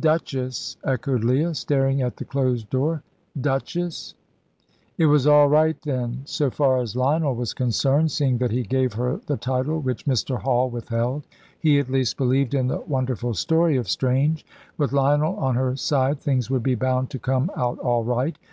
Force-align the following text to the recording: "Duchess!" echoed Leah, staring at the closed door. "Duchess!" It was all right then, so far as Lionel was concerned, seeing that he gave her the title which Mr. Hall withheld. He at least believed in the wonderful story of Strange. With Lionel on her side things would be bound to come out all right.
"Duchess!" 0.00 0.76
echoed 0.82 1.22
Leah, 1.22 1.54
staring 1.54 2.02
at 2.02 2.16
the 2.16 2.24
closed 2.24 2.68
door. 2.70 3.04
"Duchess!" 3.40 4.14
It 4.98 5.06
was 5.06 5.28
all 5.28 5.48
right 5.48 5.80
then, 5.82 6.22
so 6.24 6.50
far 6.50 6.78
as 6.80 6.96
Lionel 6.96 7.36
was 7.36 7.54
concerned, 7.54 8.10
seeing 8.10 8.38
that 8.38 8.50
he 8.50 8.64
gave 8.64 8.94
her 8.94 9.20
the 9.28 9.36
title 9.36 9.78
which 9.78 10.04
Mr. 10.04 10.40
Hall 10.40 10.68
withheld. 10.70 11.24
He 11.60 11.78
at 11.78 11.88
least 11.88 12.16
believed 12.16 12.52
in 12.52 12.66
the 12.66 12.80
wonderful 12.80 13.34
story 13.34 13.76
of 13.76 13.88
Strange. 13.88 14.44
With 14.76 14.92
Lionel 14.92 15.36
on 15.36 15.54
her 15.54 15.76
side 15.76 16.18
things 16.18 16.50
would 16.50 16.64
be 16.64 16.74
bound 16.74 17.08
to 17.10 17.20
come 17.20 17.48
out 17.56 17.78
all 17.78 18.02
right. 18.02 18.36